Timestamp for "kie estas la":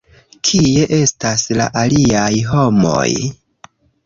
0.47-1.67